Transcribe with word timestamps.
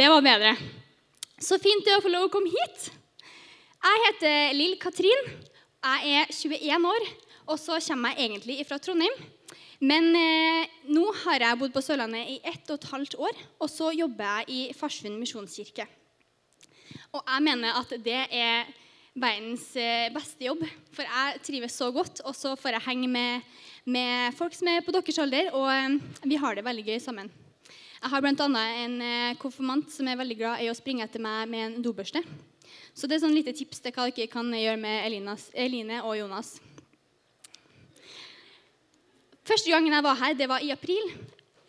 det 0.00 0.06
var 0.08 0.22
bedre. 0.24 0.54
Så 1.36 1.58
fint 1.60 1.84
det 1.84 1.92
å 1.98 2.00
få 2.00 2.08
lov 2.08 2.28
å 2.28 2.32
komme 2.32 2.48
hit. 2.48 2.86
Jeg 3.84 4.04
heter 4.06 4.54
Lill 4.56 4.78
Katrin. 4.80 5.26
Jeg 5.84 6.14
er 6.22 6.30
21 6.32 6.86
år, 6.88 7.08
og 7.52 7.58
så 7.60 7.76
kommer 7.84 8.14
jeg 8.14 8.30
egentlig 8.30 8.64
fra 8.68 8.78
Trondheim. 8.80 9.18
Men 9.84 10.08
eh, 10.16 10.70
nå 10.92 11.02
har 11.24 11.44
jeg 11.44 11.58
bodd 11.60 11.74
på 11.74 11.82
Sørlandet 11.84 12.32
i 12.32 12.38
ett 12.48 12.72
og 12.72 12.78
et 12.78 12.88
halvt 12.94 13.18
år, 13.28 13.42
og 13.60 13.68
så 13.72 13.90
jobber 13.96 14.40
jeg 14.40 14.56
i 14.56 14.76
Farsund 14.76 15.20
misjonskirke. 15.20 15.84
Og 17.16 17.20
jeg 17.20 17.44
mener 17.44 17.76
at 17.80 17.92
det 18.00 18.22
er 18.24 18.72
verdens 19.12 19.68
eh, 19.76 20.08
beste 20.16 20.48
jobb, 20.48 20.64
for 20.96 21.04
jeg 21.04 21.44
trives 21.44 21.76
så 21.76 21.90
godt. 21.92 22.24
Og 22.24 22.36
så 22.36 22.54
får 22.56 22.78
jeg 22.78 22.86
henge 22.88 23.12
med, 23.20 23.52
med 23.84 24.36
folk 24.40 24.56
som 24.56 24.72
er 24.72 24.84
på 24.84 24.96
deres 24.96 25.20
alder, 25.20 25.52
og 25.52 25.68
eh, 25.76 26.00
vi 26.24 26.40
har 26.40 26.56
det 26.56 26.68
veldig 26.68 26.88
gøy 26.88 27.00
sammen. 27.04 27.32
Jeg 28.00 28.14
har 28.14 28.22
bl.a. 28.24 28.60
en 28.80 28.94
eh, 29.04 29.34
konfirmant 29.36 29.90
som 29.92 30.08
er 30.08 30.16
veldig 30.16 30.36
glad 30.38 30.62
i 30.64 30.70
å 30.72 30.76
springe 30.76 31.04
etter 31.04 31.20
meg 31.20 31.50
med 31.52 31.66
en 31.66 31.82
dobørste. 31.84 32.22
Så 32.96 33.04
det 33.04 33.18
er 33.18 33.26
sånn 33.26 33.34
lite 33.36 33.52
tips 33.52 33.82
til 33.84 33.92
hva 33.92 34.06
dere 34.08 34.30
kan 34.32 34.48
gjøre 34.56 34.80
med 34.80 35.04
Elinas, 35.04 35.50
Eline 35.52 35.98
og 36.00 36.14
Jonas. 36.16 36.54
Første 39.44 39.68
gangen 39.68 39.92
jeg 39.92 40.06
var 40.06 40.16
her, 40.16 40.38
det 40.38 40.48
var 40.48 40.64
i 40.64 40.72
april. 40.72 41.12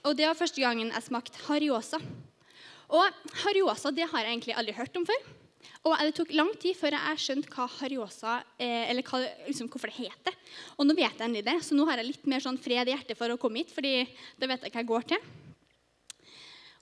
Og 0.07 0.15
det 0.15 0.29
var 0.29 0.39
første 0.39 0.63
gangen 0.63 0.93
jeg 0.93 1.07
smakte 1.09 1.43
hariosa. 1.49 1.99
Og 2.95 3.27
hariosa 3.43 3.91
det 3.91 4.07
har 4.07 4.23
jeg 4.23 4.37
egentlig 4.37 4.55
aldri 4.55 4.77
hørt 4.79 4.95
om 5.01 5.09
før. 5.11 5.29
Og 5.83 5.99
det 5.99 6.15
tok 6.15 6.31
lang 6.37 6.55
tid 6.61 6.79
før 6.79 6.95
jeg 6.95 7.21
skjønte 7.25 7.51
hva 7.51 7.67
hariosa, 7.75 8.39
eh, 8.55 8.87
eller 8.87 9.03
hva, 9.03 9.19
liksom, 9.49 9.67
hvorfor 9.67 9.91
det 9.91 9.99
heter. 10.07 10.39
Og 10.79 10.87
nå 10.87 10.95
vet 10.95 11.11
jeg 11.11 11.27
endelig 11.27 11.43
det, 11.51 11.59
så 11.67 11.75
nå 11.75 11.91
har 11.91 11.99
jeg 11.99 12.13
litt 12.13 12.27
mer 12.31 12.47
sånn 12.47 12.59
fred 12.61 12.87
i 12.87 12.95
hjertet 12.95 13.19
for 13.19 13.35
å 13.35 13.39
komme 13.41 13.65
hit. 13.65 13.75
fordi 13.75 14.05
da 14.39 14.47
vet 14.47 14.63
jeg 14.63 14.71
hva 14.71 14.85
jeg 14.85 14.93
går 14.95 15.09
til. 15.11 15.31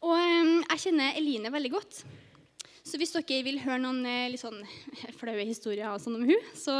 Og 0.05 0.15
eh, 0.15 0.55
jeg 0.63 0.83
kjenner 0.85 1.17
Eline 1.19 1.51
veldig 1.51 1.71
godt. 1.75 2.03
Så 2.89 2.97
hvis 2.97 3.11
dere 3.13 3.43
vil 3.45 3.59
høre 3.61 3.81
noen 3.83 4.01
eh, 4.07 4.29
litt 4.31 4.41
sånn 4.41 4.61
flaue 5.19 5.45
historier 5.45 5.99
sånn 6.01 6.17
om 6.17 6.25
hun, 6.25 6.47
så 6.57 6.75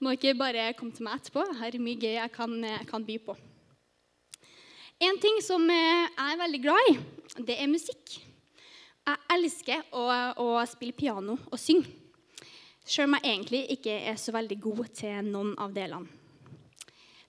må 0.00 0.14
dere 0.14 0.38
bare 0.38 0.70
komme 0.78 0.94
til 0.94 1.04
meg 1.06 1.18
etterpå. 1.20 1.44
Her 1.58 1.74
er 1.74 1.82
mye 1.82 2.00
gøy 2.00 2.14
jeg 2.16 2.32
kan, 2.32 2.54
jeg 2.62 2.78
eh, 2.80 2.86
kan 2.88 3.04
by 3.04 3.18
på. 3.26 3.36
En 5.04 5.18
ting 5.20 5.40
som 5.44 5.66
eh, 5.68 6.06
jeg 6.06 6.30
er 6.30 6.40
veldig 6.40 6.62
glad 6.64 6.88
i, 6.92 6.96
det 7.50 7.58
er 7.58 7.68
musikk. 7.68 8.16
Jeg 9.04 9.20
elsker 9.34 9.84
å, 9.92 10.06
å 10.40 10.48
spille 10.70 10.96
piano 10.96 11.36
og 11.50 11.60
synge. 11.60 11.90
Selv 12.84 13.08
om 13.08 13.16
jeg 13.18 13.32
egentlig 13.32 13.62
ikke 13.74 13.96
er 14.12 14.16
så 14.20 14.32
veldig 14.32 14.60
god 14.60 14.86
til 14.96 15.32
noen 15.32 15.52
av 15.60 15.72
delene. 15.76 16.23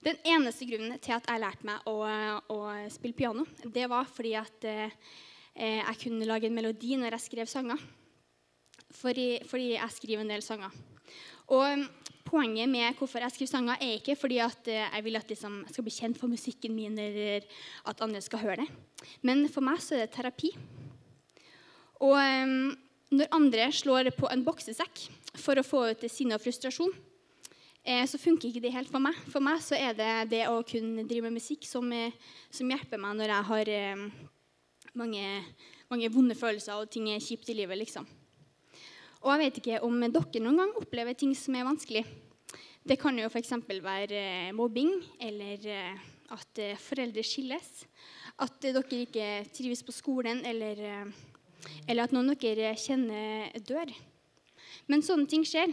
Den 0.06 0.18
eneste 0.22 0.68
grunnen 0.68 1.00
til 1.02 1.16
at 1.16 1.26
jeg 1.26 1.42
lærte 1.42 1.66
meg 1.66 1.86
å, 1.90 1.96
å 2.54 2.58
spille 2.94 3.16
piano, 3.16 3.42
det 3.64 3.88
var 3.90 4.06
fordi 4.06 4.36
at 4.38 4.66
eh, 4.70 4.92
jeg 5.56 5.98
kunne 6.04 6.28
lage 6.28 6.46
en 6.46 6.54
melodi 6.54 6.94
når 7.00 7.16
jeg 7.16 7.24
skrev 7.24 7.50
sanger 7.50 7.80
fordi, 8.96 9.40
fordi, 9.50 9.72
jeg 9.74 9.92
skriver 9.92 10.22
en 10.22 10.30
del 10.30 10.44
sanger. 10.44 10.76
Og 11.52 11.64
um, 11.74 11.88
Poenget 12.26 12.66
med 12.66 12.96
hvorfor 12.98 13.22
jeg 13.22 13.34
skriver 13.34 13.50
sanger, 13.52 13.82
er 13.82 14.00
ikke 14.00 14.16
fordi 14.18 14.40
at 14.42 14.70
eh, 14.70 14.82
jeg 14.82 15.04
vil 15.06 15.18
at 15.18 15.28
liksom, 15.30 15.60
jeg 15.62 15.74
skal 15.76 15.84
bli 15.86 15.92
kjent 15.94 16.18
for 16.18 16.32
musikken 16.32 16.72
min, 16.74 16.96
eller 16.98 17.44
at 17.86 18.00
andre 18.02 18.22
skal 18.24 18.42
høre 18.42 18.64
det. 18.64 18.66
Men 19.22 19.44
for 19.52 19.62
meg 19.62 19.78
så 19.82 19.94
er 19.94 20.02
det 20.02 20.14
terapi. 20.16 20.50
Og 22.02 22.16
um, 22.18 22.72
når 23.14 23.30
andre 23.36 23.68
slår 23.70 24.10
på 24.18 24.26
en 24.32 24.42
boksesekk 24.46 25.04
for 25.38 25.58
å 25.58 25.66
få 25.66 25.84
ut 25.92 26.02
sinne 26.10 26.34
og 26.34 26.42
frustrasjon, 26.42 26.90
så 28.10 28.18
funker 28.18 28.50
ikke 28.50 28.64
det 28.64 28.74
helt 28.74 28.90
for 28.90 29.02
meg. 29.02 29.14
For 29.30 29.44
meg 29.44 29.60
så 29.62 29.76
er 29.78 29.94
det 29.94 30.12
det 30.32 30.44
å 30.50 30.58
kunne 30.66 31.04
drive 31.06 31.28
med 31.28 31.38
musikk 31.38 31.68
som, 31.68 31.86
eh, 31.94 32.14
som 32.50 32.70
hjelper 32.70 32.98
meg 32.98 33.14
når 33.18 33.32
jeg 33.32 33.48
har 33.50 33.72
eh, 33.76 34.06
mange, 34.98 35.24
mange 35.92 36.10
vonde 36.10 36.34
følelser 36.34 36.80
og 36.80 36.90
ting 36.90 37.10
er 37.12 37.22
kjipt 37.22 37.50
i 37.52 37.58
livet. 37.60 37.78
liksom. 37.78 38.06
Og 39.26 39.32
jeg 39.32 39.42
vet 39.42 39.56
ikke 39.60 39.82
om 39.82 39.96
dere 40.02 40.42
noen 40.42 40.60
gang 40.60 40.72
opplever 40.78 41.16
ting 41.18 41.32
som 41.34 41.56
er 41.58 41.66
vanskelig. 41.66 42.04
Det 42.86 42.94
kan 43.00 43.16
jo 43.18 43.26
f.eks. 43.26 43.50
være 43.82 44.18
eh, 44.20 44.52
mobbing, 44.54 44.92
eller 45.18 45.64
eh, 45.66 46.04
at 46.30 46.60
eh, 46.62 46.78
foreldre 46.78 47.24
skilles. 47.26 47.82
At 48.38 48.60
dere 48.62 48.84
ikke 49.00 49.46
trives 49.50 49.82
på 49.82 49.94
skolen, 49.96 50.44
eller, 50.46 50.78
eller 51.88 52.04
at 52.04 52.14
noen 52.14 52.30
dere 52.38 52.74
kjenner 52.78 53.50
dør. 53.66 53.90
Men 54.86 55.02
sånne 55.02 55.26
ting 55.26 55.42
skjer. 55.48 55.72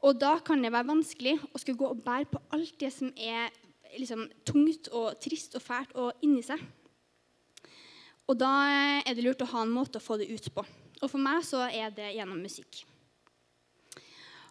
Og 0.00 0.16
da 0.16 0.36
kan 0.44 0.62
det 0.64 0.72
være 0.72 0.88
vanskelig 0.88 1.36
å 1.50 1.60
skulle 1.60 1.80
gå 1.80 1.88
og 1.92 2.04
bære 2.04 2.30
på 2.32 2.40
alt 2.56 2.76
det 2.80 2.92
som 2.94 3.10
er 3.16 3.50
liksom, 3.98 4.26
tungt 4.48 4.88
og 4.96 5.18
trist 5.20 5.56
og 5.58 5.64
fælt 5.64 5.96
og 5.98 6.24
inni 6.24 6.42
seg. 6.44 6.60
Og 8.30 8.38
da 8.38 8.50
er 9.02 9.16
det 9.16 9.24
lurt 9.26 9.42
å 9.42 9.50
ha 9.52 9.64
en 9.66 9.74
måte 9.74 9.98
å 9.98 10.04
få 10.04 10.16
det 10.20 10.30
ut 10.30 10.46
på. 10.54 10.64
Og 11.00 11.08
for 11.08 11.20
meg 11.20 11.42
så 11.46 11.64
er 11.66 11.92
det 11.94 12.12
gjennom 12.14 12.40
musikk. 12.40 12.84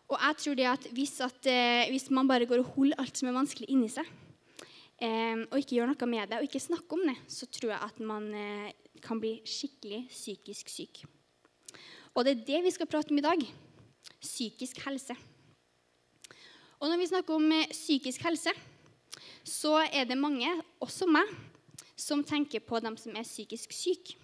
Og 0.10 0.18
jeg 0.18 0.38
tror 0.42 0.58
det 0.58 0.66
at 0.66 0.88
hvis, 0.98 1.14
at, 1.22 1.48
eh, 1.48 1.88
hvis 1.94 2.10
man 2.10 2.28
bare 2.28 2.48
går 2.50 2.64
og 2.64 2.74
holder 2.76 3.02
alt 3.02 3.20
som 3.20 3.30
er 3.30 3.38
vanskelig, 3.38 3.70
inni 3.70 3.90
seg, 3.94 4.08
eh, 4.98 5.46
og 5.46 5.58
ikke 5.62 5.78
gjør 5.78 5.92
noe 5.92 6.10
med 6.10 6.32
det, 6.32 6.40
og 6.40 6.48
ikke 6.48 6.64
snakker 6.66 6.98
om 6.98 7.06
det, 7.12 7.16
så 7.30 7.46
tror 7.46 7.76
jeg 7.76 7.82
at 7.92 8.02
man 8.02 8.26
eh, 8.34 8.72
kan 9.06 9.22
bli 9.22 9.38
skikkelig 9.46 10.08
psykisk 10.10 10.74
syk. 10.74 11.04
Og 12.18 12.26
det 12.26 12.34
er 12.34 12.46
det 12.48 12.64
vi 12.66 12.74
skal 12.74 12.90
prate 12.90 13.14
om 13.14 13.22
i 13.22 13.26
dag. 13.26 13.46
Psykisk 14.20 14.82
helse. 14.88 15.16
Og 16.80 16.88
når 16.88 17.02
vi 17.02 17.10
snakker 17.12 17.36
om 17.36 17.52
eh, 17.52 17.72
psykisk 17.72 18.24
helse, 18.24 18.54
så 19.44 19.82
er 19.92 20.06
det 20.08 20.18
mange, 20.18 20.48
også 20.80 21.08
meg, 21.12 21.28
som 22.00 22.24
tenker 22.24 22.64
på 22.64 22.80
dem 22.80 22.96
som 22.98 23.16
er 23.20 23.28
psykisk 23.28 23.74
syke. 23.76 24.16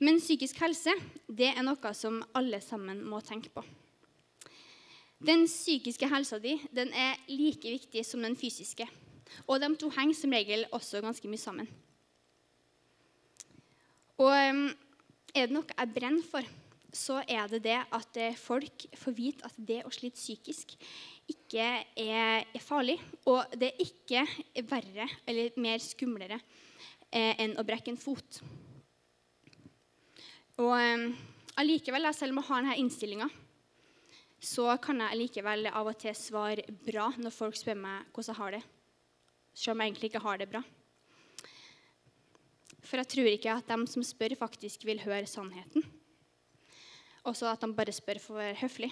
Men 0.00 0.18
psykisk 0.18 0.58
helse 0.64 0.94
det 1.28 1.52
er 1.52 1.62
noe 1.62 1.92
som 1.94 2.18
alle 2.34 2.58
sammen 2.64 3.04
må 3.06 3.20
tenke 3.22 3.52
på. 3.54 3.62
Den 5.20 5.44
psykiske 5.44 6.08
helsa 6.08 6.38
di 6.40 6.54
den 6.72 6.90
er 6.96 7.20
like 7.28 7.68
viktig 7.68 8.02
som 8.08 8.24
den 8.24 8.34
fysiske. 8.40 8.88
Og 9.46 9.60
de 9.60 9.68
to 9.78 9.90
henger 9.92 10.16
som 10.16 10.32
regel 10.34 10.64
også 10.72 11.02
ganske 11.04 11.28
mye 11.28 11.38
sammen. 11.38 11.68
Og 14.18 14.32
er 14.32 15.46
det 15.46 15.54
noe 15.54 15.68
jeg 15.76 15.94
brenner 15.94 16.24
for, 16.26 16.48
så 16.92 17.20
er 17.28 17.46
det 17.52 17.62
det 17.68 17.78
at 17.94 18.16
eh, 18.18 18.36
folk 18.36 18.86
får 18.98 19.14
vite 19.14 19.46
at 19.46 19.54
det 19.56 19.84
å 19.86 19.92
slite 19.94 20.18
psykisk 20.18 20.74
ikke 21.30 21.66
er, 21.98 22.46
farlig. 22.62 22.98
Og 23.30 23.54
det 23.58 23.72
er 23.72 23.84
ikke 23.84 24.24
verre 24.68 25.06
eller 25.28 25.60
mer 25.60 25.82
skumlere 25.82 26.40
eh, 27.10 27.36
enn 27.40 27.56
å 27.58 27.66
brekke 27.66 27.92
en 27.92 28.00
fot. 28.00 28.40
Og 30.60 30.74
allikevel, 31.60 32.08
eh, 32.10 32.16
selv 32.16 32.34
om 32.34 32.42
jeg 32.42 32.50
har 32.50 32.64
denne 32.64 32.80
innstillinga, 32.82 33.30
så 34.40 34.72
kan 34.80 35.02
jeg 35.02 35.12
allikevel 35.12 35.68
av 35.68 35.88
og 35.90 35.98
til 36.00 36.16
svare 36.16 36.64
bra 36.86 37.10
når 37.20 37.34
folk 37.34 37.58
spør 37.58 37.76
meg 37.76 38.12
hvordan 38.14 38.32
jeg 38.32 38.40
har 38.40 38.56
det. 38.56 38.62
Selv 39.52 39.74
om 39.74 39.82
jeg 39.82 39.90
egentlig 39.90 40.10
ikke 40.10 40.24
har 40.24 40.40
det 40.40 40.50
bra. 40.50 40.62
For 42.80 42.96
jeg 42.96 43.10
tror 43.12 43.28
ikke 43.28 43.54
at 43.54 43.68
de 43.68 43.86
som 43.92 44.04
spør, 44.06 44.34
faktisk 44.40 44.86
vil 44.88 45.02
høre 45.04 45.28
sannheten. 45.28 45.84
Også 47.28 47.50
at 47.50 47.60
de 47.60 47.68
bare 47.76 47.92
spør 47.92 48.20
for 48.22 48.38
å 48.38 48.40
være 48.40 48.60
høflig. 48.62 48.88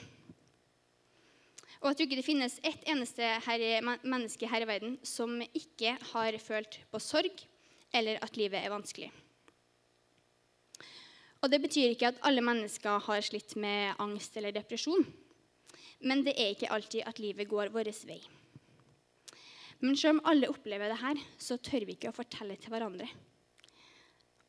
Og 1.78 1.90
jeg 1.90 1.96
tror 1.96 2.06
ikke 2.08 2.18
det 2.18 2.26
finnes 2.26 2.58
ett 2.66 2.82
eneste 2.90 3.22
her, 3.44 3.64
menneske 4.02 4.48
her 4.50 4.64
i 4.64 4.68
verden 4.68 4.96
som 5.06 5.38
ikke 5.46 5.94
har 6.10 6.38
følt 6.42 6.80
på 6.90 7.00
sorg 7.02 7.44
eller 7.94 8.18
at 8.24 8.36
livet 8.36 8.58
er 8.58 8.74
vanskelig. 8.74 9.12
Og 11.38 11.50
Det 11.50 11.60
betyr 11.62 11.94
ikke 11.94 12.10
at 12.10 12.18
alle 12.26 12.42
mennesker 12.42 12.98
har 12.98 13.22
slitt 13.22 13.54
med 13.56 13.94
angst 14.02 14.36
eller 14.36 14.50
depresjon. 14.50 15.06
Men 16.02 16.24
det 16.26 16.34
er 16.34 16.50
ikke 16.54 16.70
alltid 16.74 17.06
at 17.06 17.18
livet 17.22 17.48
går 17.48 17.70
vår 17.74 17.90
vei. 18.06 18.18
Men 19.78 19.94
selv 19.96 20.18
om 20.18 20.24
alle 20.26 20.50
opplever 20.50 20.90
det 20.90 20.98
her, 20.98 21.18
så 21.38 21.56
tør 21.56 21.86
vi 21.86 21.94
ikke 21.94 22.10
å 22.10 22.16
fortelle 22.16 22.56
til 22.58 22.74
hverandre. 22.74 23.06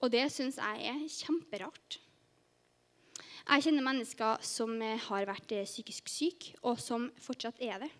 Og 0.01 0.09
det 0.09 0.25
syns 0.33 0.57
jeg 0.57 0.89
er 0.89 1.05
kjemperart. 1.05 1.99
Jeg 3.47 3.65
kjenner 3.65 3.85
mennesker 3.85 4.45
som 4.45 4.75
har 4.81 5.27
vært 5.29 5.53
psykisk 5.65 6.11
syke, 6.11 6.53
og 6.61 6.79
som 6.81 7.09
fortsatt 7.21 7.61
er 7.63 7.85
det, 7.85 7.91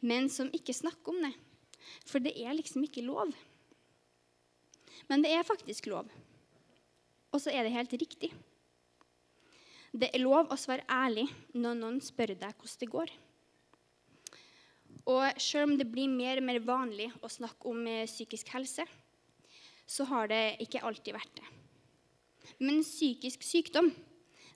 men 0.00 0.28
som 0.32 0.52
ikke 0.54 0.76
snakker 0.76 1.14
om 1.14 1.22
det. 1.24 1.34
For 2.06 2.22
det 2.22 2.36
er 2.36 2.56
liksom 2.56 2.84
ikke 2.84 3.06
lov. 3.06 3.32
Men 5.08 5.24
det 5.24 5.32
er 5.32 5.46
faktisk 5.46 5.88
lov 5.88 6.10
og 7.32 7.42
så 7.42 7.52
er 7.52 7.66
det 7.66 7.74
helt 7.74 7.94
riktig. 8.00 8.30
Det 9.92 10.10
er 10.12 10.22
lov 10.22 10.50
å 10.52 10.58
svare 10.60 10.84
ærlig 10.90 11.26
når 11.56 11.76
noen 11.80 12.00
spør 12.04 12.34
deg 12.36 12.56
hvordan 12.56 12.80
det 12.82 12.90
går. 12.92 13.12
Og 15.08 15.40
selv 15.40 15.70
om 15.70 15.76
det 15.80 15.88
blir 15.88 16.10
mer 16.12 16.40
og 16.40 16.48
mer 16.48 16.60
vanlig 16.64 17.08
å 17.24 17.30
snakke 17.32 17.70
om 17.70 17.86
eh, 17.88 18.08
psykisk 18.08 18.50
helse, 18.52 18.84
så 19.88 20.04
har 20.10 20.28
det 20.28 20.58
ikke 20.60 20.82
alltid 20.84 21.16
vært 21.16 21.32
det. 21.38 21.46
Men 22.60 22.82
psykisk 22.84 23.44
sykdom 23.44 23.88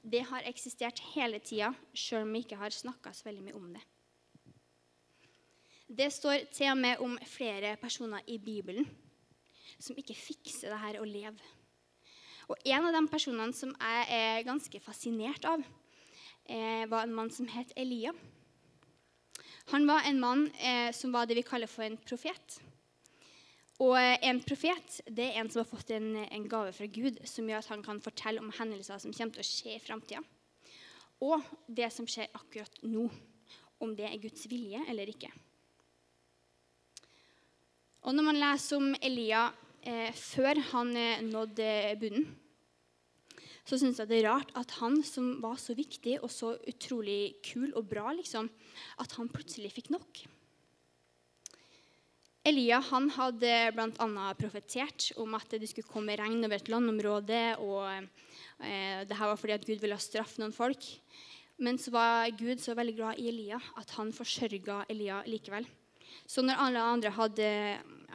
det 0.03 0.25
har 0.27 0.47
eksistert 0.51 1.01
hele 1.13 1.39
tida, 1.39 1.73
selv 1.95 2.27
om 2.27 2.33
vi 2.35 2.43
ikke 2.43 2.59
har 2.59 2.75
snakka 2.75 3.13
så 3.15 3.29
veldig 3.29 3.45
mye 3.47 3.59
om 3.59 3.73
det. 3.77 3.83
Det 5.93 6.09
står 6.13 6.47
til 6.51 6.73
og 6.73 6.79
med 6.81 7.03
om 7.05 7.19
flere 7.29 7.77
personer 7.77 8.25
i 8.27 8.39
Bibelen 8.41 8.89
som 9.83 9.99
ikke 9.99 10.17
fikser 10.17 10.73
det 10.73 10.81
her 10.81 10.99
å 11.01 11.07
leve. 11.07 11.39
Og 12.51 12.59
en 12.67 12.89
av 12.89 12.95
de 12.97 13.03
personene 13.11 13.55
som 13.57 13.75
jeg 13.77 14.07
er 14.17 14.47
ganske 14.47 14.81
fascinert 14.83 15.45
av, 15.49 15.63
eh, 16.47 16.87
var 16.87 17.03
en 17.03 17.15
mann 17.15 17.31
som 17.31 17.47
het 17.49 17.73
Elia. 17.77 18.13
Han 19.71 19.87
var 19.87 20.03
en 20.07 20.21
mann 20.21 20.51
eh, 20.59 20.93
som 20.93 21.13
var 21.13 21.27
det 21.27 21.37
vi 21.37 21.43
kaller 21.43 21.71
for 21.71 21.85
en 21.85 21.97
profet. 21.97 22.59
Og 23.83 23.97
eh, 23.99 24.19
en 24.29 24.41
profet 24.45 25.01
det 25.11 25.31
er 25.31 25.41
en 25.41 25.51
som 25.51 25.63
har 25.63 25.71
fått 25.71 25.91
en, 25.97 26.15
en, 26.23 26.49
gave 26.51 26.75
fra 26.77 26.87
Gud 26.87 27.19
som 27.29 27.49
gjør 27.49 27.63
at 27.63 27.73
han 27.73 27.83
kan 27.85 28.03
fortelle 28.05 28.43
om 28.43 28.53
hendelser 28.55 29.01
som 29.03 29.15
kommer 29.17 29.35
til 29.35 29.45
å 29.45 29.49
skje 29.49 29.77
i 29.77 29.83
framtida. 29.83 30.23
Og 31.23 31.43
det 31.67 31.89
som 31.95 32.07
skjer 32.09 32.31
akkurat 32.35 32.83
nå, 32.87 33.07
om 33.83 33.95
det 33.99 34.07
er 34.09 34.21
Guds 34.23 34.47
vilje 34.51 34.83
eller 34.91 35.11
ikke. 35.11 35.31
Og 38.03 38.15
når 38.15 38.27
man 38.27 38.39
leser 38.39 38.79
om 38.79 38.95
Elia 38.99 39.49
eh, 39.87 40.11
før 40.15 40.59
han 40.73 40.95
eh, 40.99 41.23
nådde 41.27 41.73
bunnen, 42.03 42.31
så 43.63 43.79
syns 43.79 44.01
jeg 44.03 44.11
det 44.11 44.17
er 44.19 44.27
rart 44.27 44.51
at 44.59 44.75
han 44.81 44.99
som 45.07 45.37
var 45.43 45.55
så 45.63 45.75
viktig 45.79 46.17
og 46.19 46.31
så 46.35 46.57
utrolig 46.71 47.37
kul 47.47 47.71
og 47.79 47.87
bra, 47.91 48.11
liksom, 48.19 48.49
at 49.03 49.15
han 49.19 49.31
plutselig 49.31 49.71
fikk 49.75 49.93
nok. 49.95 50.25
Elia 52.43 52.81
han 52.83 53.05
hadde 53.15 53.51
bl.a. 53.77 54.25
profetert 54.35 55.13
om 55.23 55.37
at 55.39 55.53
det 55.55 55.69
skulle 55.71 55.87
komme 55.87 56.17
regn 56.19 56.43
over 56.43 56.59
et 56.59 56.71
landområde. 56.73 57.43
og 57.63 57.87
eh, 58.59 59.05
det 59.07 59.15
her 59.19 59.31
var 59.31 59.39
fordi 59.39 59.55
at 59.55 59.67
Gud 59.67 59.79
ville 59.79 59.99
straffe 60.03 60.43
noen 60.43 60.55
folk. 60.55 60.83
Men 61.63 61.79
så 61.79 61.93
var 61.95 62.33
Gud 62.35 62.59
så 62.59 62.75
veldig 62.75 62.95
glad 62.97 63.21
i 63.23 63.29
Elia 63.31 63.61
at 63.79 63.95
han 63.95 64.11
forsørga 64.11 64.83
Elia 64.91 65.21
likevel. 65.29 65.69
Så 66.27 66.43
når 66.43 66.59
alle 66.65 66.83
andre 66.83 67.13
hadde, 67.15 67.51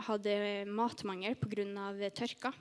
hadde 0.10 0.36
matmangel 0.68 1.38
pga. 1.40 2.10
tørka, 2.12 2.52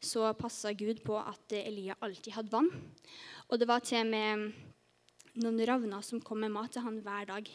så 0.00 0.32
passa 0.32 0.72
Gud 0.72 1.04
på 1.04 1.18
at 1.18 1.52
Elia 1.52 1.94
alltid 2.00 2.32
hadde 2.32 2.52
vann. 2.52 2.72
Og 3.50 3.60
det 3.60 3.68
var 3.68 3.84
til 3.84 4.00
og 4.00 4.06
med 4.06 4.52
noen 5.44 5.60
ravner 5.66 6.00
som 6.00 6.20
kom 6.20 6.40
med 6.40 6.52
mat 6.52 6.72
til 6.72 6.82
han 6.82 7.02
hver 7.04 7.28
dag. 7.28 7.52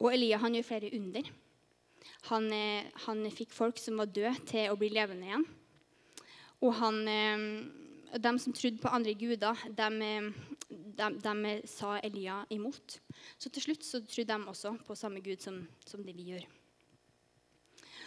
Og 0.00 0.12
Elia 0.12 0.40
han 0.42 0.56
gjorde 0.56 0.68
flere 0.68 0.92
under. 0.96 1.30
Han, 2.30 2.50
eh, 2.52 2.88
han 3.06 3.24
fikk 3.32 3.54
folk 3.54 3.78
som 3.80 4.00
var 4.00 4.10
døde, 4.12 4.34
til 4.48 4.70
å 4.70 4.78
bli 4.78 4.90
levende 4.92 5.28
igjen. 5.28 5.46
Og 6.64 6.74
han, 6.80 7.00
eh, 7.08 8.18
de 8.18 8.32
som 8.38 8.52
trodde 8.52 8.82
på 8.82 8.92
andre 8.92 9.14
guder, 9.14 9.56
de, 9.68 9.88
de, 10.68 11.08
de 11.22 11.56
sa 11.68 11.96
Elia 12.04 12.44
imot. 12.50 13.00
Så 13.38 13.50
til 13.50 13.62
slutt 13.62 13.84
så 13.84 14.02
trodde 14.04 14.32
de 14.32 14.52
også 14.52 14.76
på 14.86 14.96
samme 14.98 15.20
Gud 15.24 15.42
som, 15.42 15.66
som 15.86 16.04
det 16.04 16.16
vi 16.16 16.30
gjør. 16.32 16.46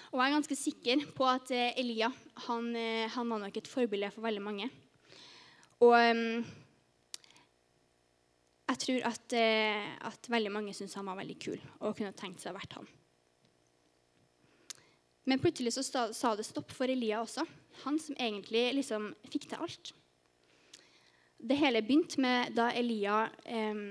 Og 0.09 0.17
jeg 0.17 0.25
er 0.25 0.33
ganske 0.33 0.57
sikker 0.57 1.03
på 1.13 1.25
at 1.29 1.51
eh, 1.53 1.75
Elia 1.77 2.09
han, 2.47 2.71
eh, 2.75 3.09
han 3.13 3.29
var 3.29 3.43
nok 3.43 3.59
et 3.59 3.69
forbilde 3.69 4.09
for 4.13 4.25
veldig 4.25 4.41
mange. 4.41 4.69
Og 5.85 5.95
tror 8.81 9.05
at, 9.09 9.35
uh, 9.35 9.89
at 10.09 10.31
veldig 10.31 10.51
mange 10.53 10.73
syntes 10.75 10.97
han 10.99 11.07
var 11.09 11.19
veldig 11.19 11.37
kul 11.41 11.59
og 11.79 11.95
kunne 11.97 12.15
tenkt 12.17 12.43
seg 12.43 12.53
å 12.53 12.59
vært 12.59 12.77
han. 12.79 12.89
Men 15.29 15.41
plutselig 15.41 15.75
så 15.75 16.09
sa 16.15 16.35
det 16.35 16.47
stopp 16.47 16.71
for 16.73 16.89
Elia 16.89 17.19
også. 17.21 17.43
Han 17.83 17.99
som 18.01 18.17
egentlig 18.17 18.63
liksom 18.79 19.11
fikk 19.29 19.49
til 19.51 19.61
alt. 19.61 19.91
Det 21.39 21.55
hele 21.59 21.83
begynte 21.85 22.19
med 22.23 22.55
da 22.57 22.71
Elia 22.75 23.21
eh, 23.45 23.83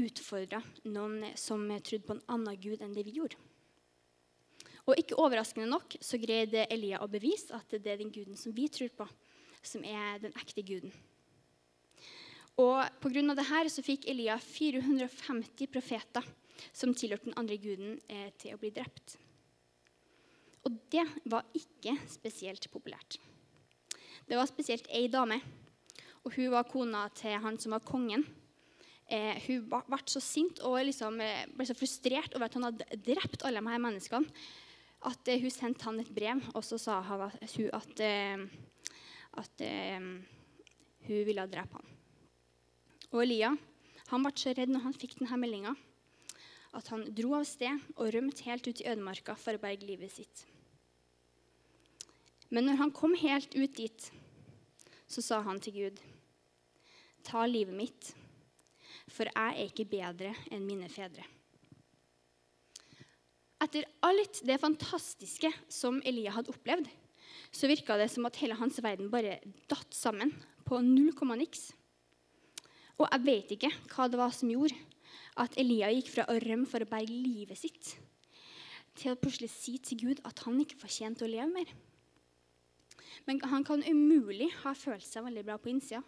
utfordra 0.00 0.62
noen 0.88 1.32
som 1.36 1.66
trodde 1.84 2.06
på 2.06 2.14
en 2.16 2.22
annen 2.36 2.60
gud 2.60 2.84
enn 2.84 2.94
det 2.96 3.04
vi 3.08 3.18
gjorde. 3.18 3.40
Og 4.86 4.98
ikke 4.98 5.18
overraskende 5.20 5.68
nok 5.70 5.98
så 6.02 6.18
greide 6.18 6.64
Elia 6.72 7.02
å 7.02 7.10
bevise 7.10 7.54
at 7.54 7.74
det 7.74 7.92
er 7.92 8.00
den 8.00 8.14
guden 8.14 8.38
som 8.38 8.54
vi 8.54 8.68
tror 8.72 8.90
på, 8.96 9.06
som 9.62 9.84
er 9.86 10.22
den 10.22 10.34
ekte 10.38 10.64
guden. 10.66 10.94
Og 12.60 12.84
Pga. 13.00 13.22
dette 13.34 13.72
så 13.72 13.84
fikk 13.84 14.06
Elia 14.10 14.36
450 14.38 15.70
profeter 15.72 16.26
som 16.72 16.92
tilhørte 16.94 17.30
den 17.30 17.38
andre 17.38 17.56
guden, 17.56 17.98
eh, 18.08 18.30
til 18.38 18.54
å 18.54 18.60
bli 18.60 18.70
drept. 18.70 19.16
Og 20.64 20.76
det 20.90 21.06
var 21.24 21.44
ikke 21.54 21.96
spesielt 22.06 22.68
populært. 22.70 23.18
Det 24.28 24.36
var 24.36 24.46
spesielt 24.46 24.86
ei 24.90 25.08
dame, 25.08 25.40
og 26.24 26.36
hun 26.36 26.52
var 26.52 26.68
kona 26.70 27.08
til 27.08 27.40
han 27.40 27.58
som 27.58 27.72
var 27.72 27.80
kongen 27.80 28.22
eh, 29.12 29.38
hun 29.46 29.68
ble 29.68 30.00
så 30.08 30.22
sint 30.22 30.60
og 30.66 30.80
liksom, 30.86 31.20
eh, 31.20 31.46
ble 31.52 31.66
så 31.68 31.76
frustrert 31.76 32.34
over 32.36 32.48
at 32.48 32.58
han 32.58 32.68
hadde 32.68 33.00
drept 33.04 33.44
alle 33.46 33.62
de 33.62 33.72
her 33.72 33.82
menneskene, 33.82 34.44
at 35.08 35.28
eh, 35.28 35.40
hun 35.42 35.52
sendte 35.52 35.88
han 35.88 36.00
et 36.00 36.12
brev, 36.14 36.42
og 36.54 36.64
så 36.66 36.78
sa 36.80 37.00
hun 37.02 37.26
at, 37.26 37.42
at, 37.72 38.00
at 38.00 38.02
at 39.32 39.64
hun 41.02 41.24
ville 41.26 41.46
drepe 41.50 41.78
ham. 41.78 41.86
Og 43.12 43.22
Elia 43.24 43.52
han 44.10 44.24
ble 44.24 44.32
så 44.36 44.52
redd 44.56 44.72
når 44.72 44.86
han 44.86 44.96
fikk 44.96 45.14
denne 45.18 45.38
meldinga, 45.40 45.72
at 46.76 46.88
han 46.92 47.04
dro 47.16 47.36
av 47.38 47.46
sted 47.48 47.80
og 47.94 48.10
rømte 48.12 48.44
helt 48.48 48.66
ut 48.68 48.80
i 48.80 48.88
ødemarka 48.88 49.36
for 49.40 49.56
å 49.56 49.62
berge 49.62 49.88
livet 49.88 50.12
sitt. 50.12 50.46
Men 52.52 52.68
når 52.68 52.80
han 52.80 52.92
kom 52.92 53.14
helt 53.16 53.54
ut 53.56 53.76
dit, 53.76 54.08
så 55.08 55.24
sa 55.24 55.40
han 55.44 55.60
til 55.60 55.78
Gud, 55.78 56.02
ta 57.24 57.46
livet 57.48 57.76
mitt 57.76 58.12
for 59.10 59.28
jeg 59.28 59.54
er 59.56 59.68
ikke 59.68 59.88
bedre 59.88 60.32
enn 60.52 60.66
mine 60.66 60.88
fedre. 60.92 61.24
Etter 63.62 63.86
alt 64.02 64.40
det 64.46 64.58
fantastiske 64.58 65.52
som 65.70 66.00
Elia 66.06 66.32
hadde 66.34 66.50
opplevd, 66.50 66.88
så 67.54 67.68
virka 67.70 67.96
det 68.00 68.08
som 68.10 68.26
at 68.26 68.38
hele 68.42 68.56
hans 68.58 68.80
verden 68.82 69.10
bare 69.12 69.38
datt 69.70 69.94
sammen 69.94 70.32
på 70.66 70.80
null 70.82 71.12
komma 71.16 71.36
niks. 71.38 71.70
Og 73.02 73.08
jeg 73.10 73.26
vet 73.26 73.54
ikke 73.56 73.72
hva 73.90 74.06
det 74.10 74.20
var 74.20 74.34
som 74.34 74.50
gjorde 74.52 74.78
at 75.42 75.56
Elia 75.58 75.88
gikk 75.90 76.10
fra 76.12 76.26
å 76.30 76.38
rømme 76.44 76.68
for 76.70 76.84
å 76.84 76.88
berge 76.88 77.14
livet 77.14 77.58
sitt, 77.58 77.96
til 78.94 79.14
å 79.14 79.18
plutselig 79.18 79.50
si 79.50 79.78
til 79.82 80.02
Gud 80.02 80.20
at 80.28 80.44
han 80.44 80.60
ikke 80.62 80.78
fortjente 80.78 81.24
å 81.24 81.30
leve 81.30 81.48
mer. 81.50 81.70
Men 83.26 83.40
han 83.48 83.64
kan 83.64 83.82
umulig 83.82 84.50
ha 84.62 84.74
følt 84.76 85.06
seg 85.06 85.24
veldig 85.26 85.44
bra 85.46 85.56
på 85.58 85.72
innsida. 85.72 86.02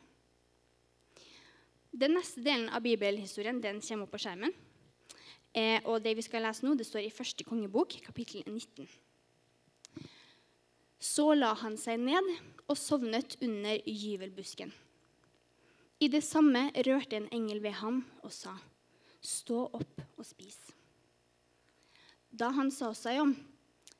Den 1.94 2.16
neste 2.18 2.42
delen 2.44 2.68
av 2.74 2.82
bibelhistorien 2.84 3.60
den 3.62 3.80
kommer 3.82 4.06
opp 4.06 4.14
på 4.14 4.22
skjermen. 4.24 4.54
Eh, 5.54 5.78
og 5.86 6.02
det 6.02 6.16
vi 6.18 6.24
skal 6.26 6.42
lese 6.42 6.66
nå, 6.66 6.74
det 6.74 6.86
står 6.88 7.06
i 7.06 7.12
første 7.14 7.46
kongebok, 7.46 7.94
kapittel 8.02 8.42
19. 8.50 8.88
Så 10.98 11.28
la 11.38 11.52
han 11.60 11.78
seg 11.78 12.02
ned 12.02 12.32
og 12.66 12.78
sovnet 12.80 13.36
under 13.44 13.78
gyvelbusken. 13.86 14.72
I 16.02 16.08
det 16.10 16.24
samme 16.26 16.68
rørte 16.86 17.16
en 17.16 17.28
engel 17.32 17.60
ved 17.62 17.76
ham 17.80 18.02
og 18.22 18.32
sa, 18.34 18.56
Stå 19.24 19.62
opp 19.72 20.02
og 20.18 20.26
spis. 20.26 20.58
Da 22.28 22.50
han 22.52 22.68
så 22.74 22.90
seg 22.98 23.22
om, 23.22 23.30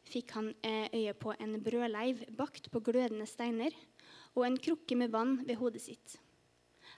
fikk 0.05 0.35
han 0.37 0.51
eh, 0.67 0.91
øye 0.93 1.15
på 1.17 1.33
en 1.39 1.55
brødleiv 1.65 2.27
bakt 2.37 2.69
på 2.73 2.83
glødende 2.85 3.27
steiner 3.31 3.73
og 4.35 4.45
en 4.45 4.59
krukke 4.59 4.99
med 4.99 5.15
vann 5.15 5.39
ved 5.47 5.57
hodet 5.61 5.85
sitt. 5.87 6.19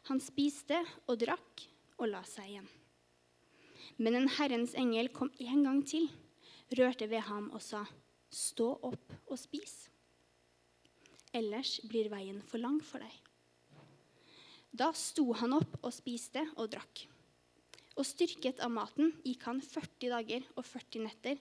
Han 0.09 0.19
spiste 0.23 0.81
og 1.07 1.21
drakk 1.21 1.67
og 2.01 2.11
la 2.11 2.25
seg 2.27 2.51
igjen. 2.51 2.69
Men 4.03 4.19
en 4.19 4.33
Herrens 4.39 4.75
engel 4.77 5.13
kom 5.15 5.31
en 5.39 5.63
gang 5.69 5.85
til, 5.87 6.09
rørte 6.77 7.09
ved 7.13 7.25
ham 7.29 7.53
og 7.53 7.63
sa, 7.63 7.85
Stå 8.27 8.73
opp 8.85 9.15
og 9.31 9.39
spis. 9.39 9.87
Ellers 11.37 11.79
blir 11.87 12.11
veien 12.11 12.43
for 12.43 12.59
lang 12.59 12.81
for 12.85 13.01
deg. 13.01 13.26
Da 14.77 14.91
sto 14.93 15.31
han 15.41 15.55
opp 15.57 15.79
og 15.81 15.93
spiste 15.95 16.43
og 16.61 16.69
drakk. 16.75 17.07
Og 17.97 18.05
styrket 18.05 18.59
av 18.61 18.73
maten 18.75 19.15
gikk 19.25 19.47
han 19.49 19.63
40 19.65 20.11
dager 20.13 20.45
og 20.53 20.67
40 20.69 21.07
netter 21.07 21.41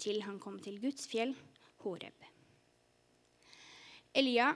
til 0.00 0.22
han 0.24 0.38
kom 0.40 0.56
til 0.62 0.78
Guds 0.80 1.04
fjell, 1.10 1.34
Horeb. 1.82 2.16
Elia 4.16 4.52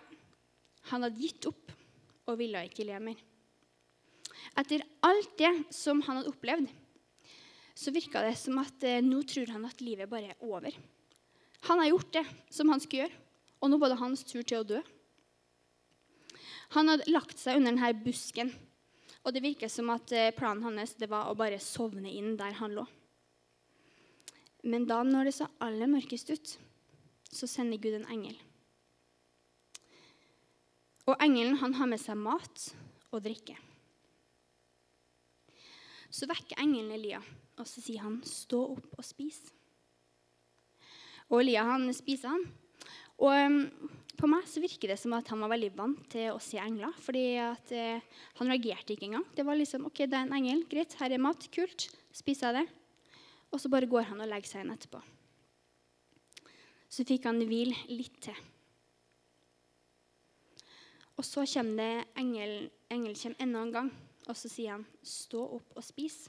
han 0.88 1.04
hadde 1.04 1.20
gitt 1.20 1.48
opp 1.50 1.74
og 2.30 2.38
ville 2.40 2.62
ikke 2.68 2.86
le 2.88 3.02
mer. 3.02 3.20
Etter 4.56 4.84
alt 5.04 5.36
det 5.36 5.52
som 5.74 6.00
han 6.06 6.20
hadde 6.20 6.32
opplevd, 6.32 6.70
så 7.76 7.92
virka 7.92 8.22
det 8.24 8.36
som 8.40 8.56
at 8.62 8.84
eh, 8.86 9.02
nå 9.04 9.20
tror 9.28 9.52
han 9.52 9.66
at 9.68 9.82
livet 9.84 10.08
bare 10.08 10.32
er 10.32 10.44
over. 10.46 10.72
Han 11.68 11.82
har 11.82 11.90
gjort 11.90 12.14
det 12.14 12.24
som 12.48 12.70
han 12.72 12.80
skulle 12.80 13.04
gjøre, 13.04 13.24
og 13.60 13.72
nå 13.72 13.80
var 13.82 13.92
det 13.92 14.00
hans 14.00 14.24
tur 14.24 14.40
til 14.40 14.62
å 14.62 14.68
dø. 14.70 14.80
Han 16.74 16.90
hadde 16.90 17.10
lagt 17.10 17.38
seg 17.38 17.60
under 17.60 17.74
denne 17.74 17.92
busken, 18.02 18.50
og 19.22 19.34
det 19.34 19.42
virker 19.42 19.70
som 19.70 19.90
at 19.94 20.12
eh, 20.14 20.32
planen 20.34 20.64
hans 20.66 20.94
var 21.06 21.30
å 21.30 21.38
bare 21.38 21.58
sovne 21.62 22.10
inn 22.10 22.36
der 22.38 22.56
han 22.58 22.74
lå. 22.74 22.86
Men 24.66 24.86
da 24.86 25.02
når 25.06 25.28
det 25.28 25.36
så 25.36 25.46
aller 25.62 25.90
mørkest 25.90 26.30
ut, 26.30 26.56
så 27.30 27.46
sender 27.50 27.78
Gud 27.82 27.98
en 27.98 28.08
engel. 28.10 28.36
Og 31.06 31.14
engelen 31.22 31.58
han 31.60 31.76
har 31.78 31.90
med 31.90 32.02
seg 32.02 32.18
mat 32.18 32.70
og 33.14 33.22
drikke. 33.22 33.54
Så 36.10 36.26
vekker 36.30 36.58
engelen 36.62 36.94
Elia, 36.96 37.20
og 37.58 37.66
så 37.66 37.82
sier 37.82 38.02
han, 38.02 38.22
'Stå 38.22 38.62
opp 38.74 38.98
og 38.98 39.04
spis'. 39.04 39.52
Og 41.30 41.40
Elia 41.40 41.64
han 41.66 41.92
spiser, 41.94 42.28
han. 42.28 42.46
Og 43.16 43.32
um, 43.32 43.60
på 44.16 44.28
meg 44.30 44.48
så 44.48 44.62
virker 44.64 44.92
det 44.92 44.98
som 45.00 45.14
at 45.16 45.28
han 45.32 45.42
var 45.44 45.52
veldig 45.52 45.70
vant 45.76 46.00
til 46.12 46.32
å 46.32 46.40
se 46.42 46.58
engler. 46.60 46.94
fordi 47.00 47.36
at 47.40 47.72
eh, 47.72 48.00
han 48.38 48.48
reagerte 48.48 48.94
ikke 48.94 49.10
engang. 49.10 49.26
Det 49.36 49.44
var 49.44 49.58
liksom 49.58 49.86
OK, 49.88 50.04
det 50.08 50.16
er 50.16 50.24
en 50.24 50.36
engel. 50.38 50.64
Greit, 50.70 50.96
her 51.00 51.12
er 51.12 51.20
mat. 51.20 51.48
Kult. 51.52 51.88
Spiser 52.16 52.48
jeg 52.52 52.64
det? 52.64 52.66
Og 53.52 53.60
så 53.60 53.68
bare 53.72 53.88
går 53.88 54.08
han 54.08 54.20
og 54.20 54.30
legger 54.30 54.48
seg 54.48 54.64
inn 54.64 54.72
etterpå. 54.72 55.02
Så 56.88 57.04
fikk 57.04 57.28
han 57.28 57.42
hvile 57.44 57.76
litt 57.92 58.16
til. 58.24 58.38
Og 61.16 61.24
så 61.24 61.44
kommer 61.48 61.80
det 61.80 62.08
engel, 62.20 62.56
engel 62.92 63.14
kommer 63.16 63.44
enda 63.44 63.62
en 63.64 63.72
gang, 63.72 63.92
og 64.28 64.36
så 64.36 64.50
sier 64.52 64.74
han, 64.74 64.86
'Stå 65.00 65.40
opp 65.56 65.76
og 65.76 65.84
spis.' 65.84 66.28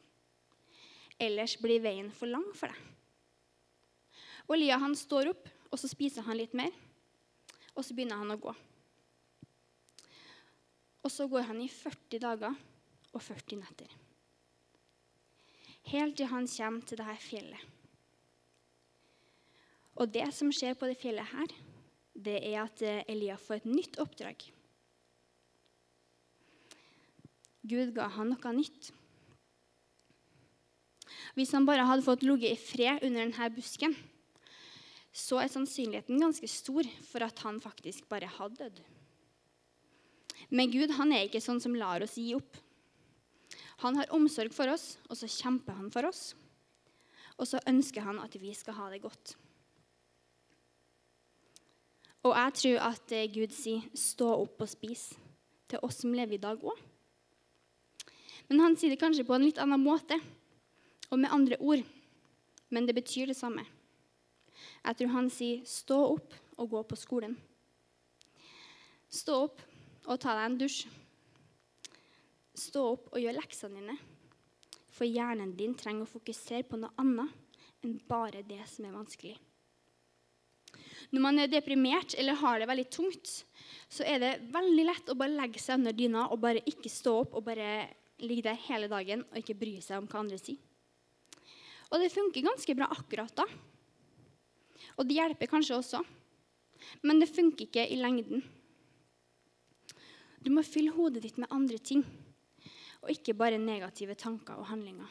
Ellers 1.19 1.57
blir 1.57 1.81
veien 1.81 2.11
for 2.11 2.29
lang 2.29 2.45
for 2.53 2.67
deg. 2.67 2.77
Og 4.47 4.59
Lia, 4.59 4.77
han 4.77 4.95
står 4.95 5.31
opp, 5.33 5.49
og 5.71 5.79
så 5.79 5.89
spiser 5.91 6.25
han 6.27 6.39
litt 6.39 6.55
mer. 6.57 6.73
Og 7.77 7.85
så 7.85 7.93
begynner 7.93 8.21
han 8.21 8.33
å 8.33 8.39
gå. 8.41 8.53
Og 11.05 11.13
så 11.13 11.27
går 11.29 11.47
han 11.51 11.61
i 11.61 11.69
40 11.71 12.19
dager 12.23 12.55
og 13.13 13.21
40 13.21 13.61
netter. 13.61 13.91
Helt 15.87 16.17
til 16.19 16.27
han 16.31 16.49
kommer 16.51 16.83
til 16.83 16.99
dette 16.99 17.15
fjellet. 17.23 17.63
Og 19.97 20.11
det 20.13 20.27
som 20.35 20.51
skjer 20.53 20.75
på 20.77 20.89
det 20.89 20.97
fjellet 20.99 21.31
her, 21.31 21.53
det 22.17 22.37
er 22.41 22.59
at 22.65 22.81
Eliah 22.83 23.05
Elia 23.07 23.37
får 23.39 23.61
et 23.61 23.69
nytt 23.69 23.97
oppdrag. 24.01 24.43
Gud 27.67 27.93
ga 27.95 28.07
han 28.17 28.31
noe 28.31 28.53
nytt. 28.55 28.91
Hvis 31.37 31.53
han 31.55 31.65
bare 31.67 31.85
hadde 31.87 32.05
fått 32.05 32.23
ligget 32.25 32.55
i 32.55 32.61
fred 32.61 33.03
under 33.05 33.25
denne 33.25 33.49
busken, 33.53 33.95
så 35.17 35.39
er 35.41 35.49
sannsynligheten 35.49 36.21
ganske 36.21 36.47
stor 36.51 36.85
for 37.07 37.25
at 37.25 37.41
han 37.45 37.57
faktisk 37.61 38.05
bare 38.11 38.29
hadde 38.29 38.67
dødd. 38.67 38.81
Men 40.53 40.71
Gud 40.71 40.93
han 40.99 41.11
er 41.11 41.25
ikke 41.25 41.41
sånn 41.41 41.61
som 41.63 41.75
lar 41.75 42.03
oss 42.05 42.17
gi 42.19 42.29
opp. 42.37 42.59
Han 43.81 43.97
har 43.97 44.13
omsorg 44.13 44.53
for 44.53 44.69
oss, 44.69 44.95
og 45.09 45.17
så 45.17 45.29
kjemper 45.29 45.77
han 45.77 45.89
for 45.93 46.07
oss. 46.09 46.31
Og 47.37 47.49
så 47.49 47.61
ønsker 47.69 48.05
han 48.05 48.21
at 48.21 48.37
vi 48.41 48.53
skal 48.57 48.77
ha 48.77 48.89
det 48.93 49.01
godt. 49.03 49.33
Og 52.25 52.33
jeg 52.33 52.53
tror 52.59 52.85
at 52.89 53.13
eh, 53.15 53.29
Gud 53.31 53.53
sier 53.55 53.85
'stå 53.93 54.27
opp 54.41 54.61
og 54.61 54.69
spis' 54.69 55.15
til 55.69 55.79
oss 55.81 56.01
som 56.01 56.13
lever 56.13 56.35
i 56.35 56.43
dag 56.43 56.59
òg. 56.59 56.77
Men 58.49 58.59
han 58.59 58.77
sier 58.77 58.89
det 58.89 58.99
kanskje 58.99 59.25
på 59.27 59.35
en 59.35 59.45
litt 59.45 59.59
annen 59.59 59.81
måte 59.81 60.17
og 61.11 61.19
med 61.19 61.31
andre 61.31 61.57
ord. 61.59 61.83
Men 62.69 62.85
det 62.85 62.95
betyr 62.95 63.27
det 63.27 63.37
samme. 63.37 63.65
Jeg 64.83 64.97
tror 64.97 65.13
han 65.13 65.29
sier 65.29 65.63
'stå 65.65 65.97
opp 66.15 66.33
og 66.57 66.69
gå 66.69 66.83
på 66.83 66.95
skolen'. 66.95 67.37
Stå 69.09 69.43
opp 69.47 69.61
og 70.07 70.19
ta 70.19 70.35
deg 70.35 70.45
en 70.45 70.57
dusj. 70.57 70.87
Stå 72.55 72.83
opp 72.93 73.09
og 73.13 73.19
gjør 73.21 73.37
leksene 73.37 73.79
dine. 73.79 73.97
For 74.89 75.05
hjernen 75.05 75.55
din 75.55 75.75
trenger 75.75 76.07
å 76.07 76.09
fokusere 76.09 76.63
på 76.67 76.79
noe 76.79 76.91
annet 76.97 77.29
enn 77.85 77.99
bare 78.07 78.41
det 78.43 78.63
som 78.67 78.85
er 78.85 78.95
vanskelig. 78.95 79.37
Når 81.13 81.23
man 81.23 81.39
er 81.39 81.47
deprimert 81.47 82.15
eller 82.19 82.35
har 82.41 82.59
det 82.59 82.67
veldig 82.67 82.87
tungt, 82.91 83.45
så 83.87 84.03
er 84.03 84.19
det 84.19 84.31
veldig 84.51 84.85
lett 84.89 85.11
å 85.11 85.15
bare 85.15 85.37
legge 85.37 85.61
seg 85.61 85.79
under 85.79 85.95
dyna 85.95 86.25
og 86.33 86.41
bare 86.43 86.65
ikke 86.67 86.91
stå 86.91 87.13
opp 87.21 87.37
og 87.37 87.45
bare 87.47 87.87
ligge 88.19 88.49
der 88.49 88.59
hele 88.67 88.89
dagen 88.91 89.23
og 89.29 89.39
ikke 89.39 89.55
bry 89.59 89.77
seg 89.83 90.01
om 90.01 90.09
hva 90.09 90.23
andre 90.23 90.39
sier. 90.41 90.59
Og 91.87 92.01
det 92.03 92.11
funker 92.11 92.43
ganske 92.43 92.75
bra 92.75 92.89
akkurat 92.91 93.31
da. 93.37 93.45
Og 94.97 95.07
det 95.07 95.17
hjelper 95.17 95.49
kanskje 95.51 95.77
også. 95.77 96.03
Men 97.03 97.21
det 97.21 97.31
funker 97.31 97.65
ikke 97.67 97.87
i 97.89 97.99
lengden. 97.99 98.43
Du 100.43 100.51
må 100.53 100.63
fylle 100.63 100.93
hodet 100.95 101.23
ditt 101.25 101.39
med 101.41 101.51
andre 101.51 101.79
ting, 101.81 102.03
og 103.01 103.09
ikke 103.11 103.35
bare 103.35 103.57
negative 103.59 104.15
tanker 104.15 104.59
og 104.59 104.69
handlinger. 104.69 105.09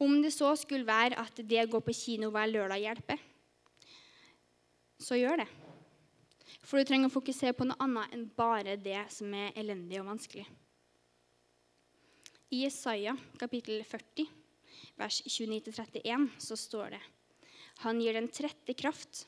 Om 0.00 0.22
det 0.24 0.32
så 0.32 0.54
skulle 0.56 0.88
være 0.88 1.18
at 1.20 1.42
det 1.44 1.60
å 1.66 1.68
gå 1.74 1.82
på 1.84 1.92
kino 1.92 2.30
hver 2.32 2.48
lørdag 2.48 2.80
hjelper, 2.80 3.20
så 5.00 5.18
gjør 5.18 5.42
det. 5.42 5.48
For 6.64 6.80
du 6.80 6.88
trenger 6.88 7.10
å 7.10 7.12
fokusere 7.12 7.56
på 7.56 7.66
noe 7.68 7.80
annet 7.82 8.14
enn 8.16 8.26
bare 8.36 8.78
det 8.80 9.02
som 9.12 9.32
er 9.36 9.52
elendig 9.58 10.00
og 10.00 10.08
vanskelig. 10.12 10.46
I 12.50 12.64
Isaiah 12.66 13.18
kapittel 13.38 13.84
40, 13.86 14.26
vers 14.98 15.20
29-31, 15.28 16.30
så 16.40 16.56
står 16.58 16.96
det 16.96 17.02
Han 17.84 18.00
gir 18.02 18.16
den 18.16 18.28
trette 18.32 18.76
kraft, 18.76 19.24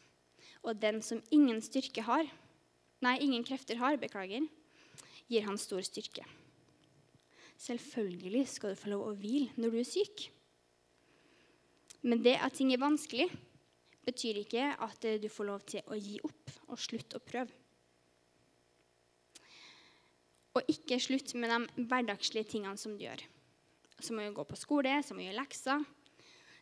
og 0.62 0.78
den 0.80 1.00
som 1.02 1.22
ingen 1.32 1.60
styrke 1.64 2.04
har 2.06 2.28
Nei, 3.02 3.16
ingen 3.18 3.42
krefter 3.42 3.80
har, 3.80 3.96
beklager, 3.98 4.44
gir 5.26 5.42
han 5.42 5.56
stor 5.58 5.82
styrke. 5.82 6.22
Selvfølgelig 7.58 8.44
skal 8.50 8.74
du 8.74 8.78
få 8.78 8.92
lov 8.92 9.08
å 9.08 9.16
hvile 9.18 9.50
når 9.58 9.74
du 9.74 9.78
er 9.80 9.88
syk. 9.88 10.22
Men 12.06 12.22
det 12.22 12.36
at 12.38 12.54
ting 12.58 12.70
er 12.74 12.82
vanskelig, 12.82 13.26
betyr 14.06 14.38
ikke 14.42 14.68
at 14.86 15.08
du 15.22 15.28
får 15.30 15.48
lov 15.48 15.66
til 15.66 15.90
å 15.90 15.98
gi 15.98 16.20
opp 16.26 16.54
og 16.68 16.78
slutte 16.82 17.18
å 17.18 17.26
prøve. 17.26 17.58
Og 20.58 20.70
ikke 20.70 21.00
slutt 21.00 21.34
med 21.38 21.50
de 21.50 21.86
hverdagslige 21.88 22.50
tingene 22.54 22.78
som 22.78 22.94
du 22.94 23.02
gjør. 23.06 23.22
Som 24.02 24.18
å 24.20 24.30
gå 24.34 24.46
på 24.46 24.58
skole, 24.58 24.98
som 25.06 25.18
å 25.18 25.24
gjøre 25.24 25.40
lekser, 25.40 25.86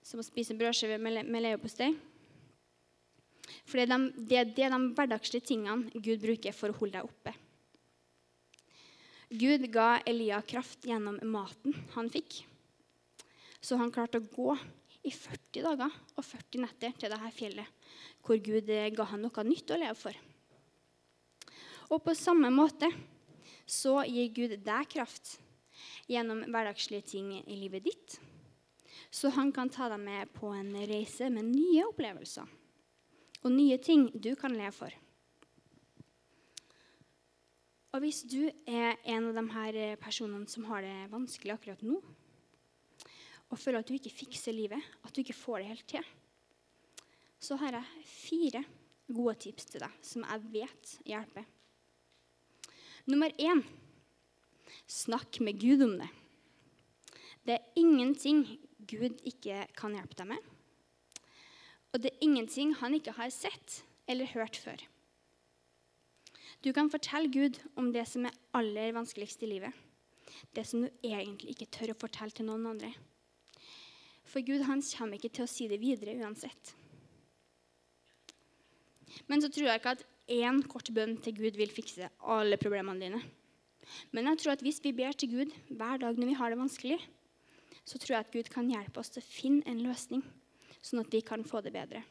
som 0.02 0.20
å 0.20 0.26
spise 0.26 0.56
brødskive 0.58 0.98
med, 1.02 1.24
med 1.26 1.44
leverpostei. 1.44 1.92
For 3.66 3.80
det 3.80 3.86
er, 3.86 4.48
de, 4.50 4.64
er 4.64 4.76
hverdagslige 4.96 5.50
tingene 5.52 5.90
Gud 5.94 6.22
bruker 6.22 6.54
for 6.56 6.72
å 6.72 6.78
holde 6.80 6.98
deg 6.98 7.08
oppe. 7.08 7.34
Gud 9.30 9.68
ga 9.70 10.00
Elia 10.10 10.40
kraft 10.42 10.86
gjennom 10.86 11.20
maten 11.30 11.76
han 11.94 12.10
fikk. 12.10 12.40
Så 13.62 13.76
han 13.78 13.92
klarte 13.94 14.18
å 14.18 14.26
gå 14.26 14.56
i 15.06 15.12
40 15.14 15.62
dager 15.64 15.92
og 16.16 16.24
40 16.24 16.64
netter 16.64 16.96
til 16.98 17.12
dette 17.12 17.30
fjellet, 17.36 17.68
hvor 18.24 18.40
Gud 18.42 18.68
ga 18.68 19.06
han 19.12 19.22
noe 19.22 19.44
nytt 19.46 19.70
å 19.70 19.78
leve 19.80 19.96
for. 19.98 20.16
Og 21.90 22.02
på 22.04 22.14
samme 22.14 22.50
måte 22.54 22.90
så 23.70 24.00
gir 24.06 24.34
Gud 24.34 24.56
deg 24.66 24.90
kraft 24.90 25.36
gjennom 26.10 26.42
hverdagslige 26.50 27.06
ting 27.14 27.32
i 27.40 27.58
livet 27.58 27.86
ditt, 27.86 28.18
så 29.10 29.30
han 29.34 29.50
kan 29.52 29.70
ta 29.72 29.88
deg 29.90 30.00
med 30.02 30.30
på 30.36 30.52
en 30.54 30.70
reise 30.86 31.28
med 31.32 31.50
nye 31.50 31.86
opplevelser 31.88 32.56
og 33.40 33.52
nye 33.54 33.78
ting 33.82 34.08
du 34.14 34.34
kan 34.38 34.54
leve 34.54 34.72
for. 34.76 34.94
Og 37.90 38.04
hvis 38.04 38.22
du 38.22 38.44
er 38.70 39.00
en 39.10 39.30
av 39.30 39.34
de 39.34 39.44
her 39.50 39.78
personene 39.98 40.46
som 40.50 40.68
har 40.68 40.84
det 40.86 41.10
vanskelig 41.10 41.56
akkurat 41.56 41.82
nå, 41.82 41.96
og 43.50 43.58
føler 43.58 43.80
at 43.80 43.88
du 43.88 43.96
ikke 43.96 44.12
fikser 44.14 44.54
livet, 44.54 44.84
at 45.02 45.10
du 45.10 45.24
ikke 45.24 45.34
får 45.34 45.58
det 45.58 45.70
helt 45.72 45.88
til, 45.90 46.10
så 47.40 47.56
har 47.58 47.74
jeg 47.74 48.04
fire 48.06 48.62
gode 49.10 49.34
tips 49.42 49.72
til 49.72 49.82
deg 49.82 50.06
som 50.06 50.26
jeg 50.28 50.50
vet 50.52 50.94
hjelper. 51.08 51.48
Nummer 53.10 53.32
én 53.42 53.64
snakk 54.86 55.40
med 55.42 55.58
Gud 55.58 55.82
om 55.82 55.96
det. 55.98 56.10
Det 57.42 57.56
er 57.56 57.80
ingenting 57.80 58.44
Gud 58.90 59.20
ikke 59.26 59.64
kan 59.78 59.94
hjelpe 59.96 60.18
deg 60.18 60.32
med. 60.32 60.48
Og 61.90 62.02
det 62.02 62.12
er 62.12 62.24
ingenting 62.26 62.74
han 62.78 62.94
ikke 62.96 63.16
har 63.16 63.32
sett 63.34 63.82
eller 64.10 64.30
hørt 64.34 64.58
før. 64.58 64.82
Du 66.60 66.72
kan 66.76 66.90
fortelle 66.92 67.30
Gud 67.32 67.56
om 67.80 67.88
det 67.94 68.04
som 68.08 68.26
er 68.28 68.36
aller 68.56 68.92
vanskeligst 68.92 69.42
i 69.46 69.48
livet. 69.48 69.72
Det 70.54 70.66
som 70.66 70.84
du 70.84 70.90
egentlig 71.06 71.54
ikke 71.54 71.70
tør 71.72 71.94
å 71.94 72.00
fortelle 72.02 72.34
til 72.34 72.46
noen 72.48 72.68
andre. 72.74 72.92
For 74.28 74.44
Gud 74.46 74.62
han 74.68 74.82
kommer 74.84 75.18
ikke 75.18 75.32
til 75.34 75.46
å 75.46 75.50
si 75.50 75.66
det 75.70 75.80
videre 75.82 76.18
uansett. 76.20 76.74
Men 79.26 79.42
så 79.42 79.50
tror 79.50 79.70
jeg 79.70 79.80
ikke 79.80 79.94
at 79.96 80.06
én 80.30 80.60
kort 80.70 80.92
bønn 80.94 81.16
til 81.24 81.34
Gud 81.40 81.58
vil 81.58 81.72
fikse 81.74 82.10
alle 82.20 82.58
problemene 82.60 83.02
dine. 83.02 83.22
Men 84.14 84.28
jeg 84.30 84.42
tror 84.42 84.54
at 84.54 84.62
hvis 84.62 84.78
vi 84.84 84.92
ber 84.94 85.16
til 85.18 85.32
Gud 85.32 85.56
hver 85.72 85.98
dag 86.02 86.18
når 86.18 86.30
vi 86.30 86.38
har 86.38 86.52
det 86.52 86.60
vanskelig, 86.60 87.00
så 87.84 87.98
tror 87.98 88.16
jeg 88.16 88.26
at 88.26 88.32
Gud 88.32 88.50
kan 88.52 88.70
hjelpe 88.70 89.00
oss 89.00 89.12
til 89.14 89.22
å 89.22 89.30
finne 89.30 89.66
en 89.68 89.82
løsning, 89.84 90.22
sånn 90.80 91.02
at 91.02 91.12
vi 91.12 91.22
kan 91.26 91.44
få 91.46 91.62
det 91.64 91.74
bedre. 91.74 92.02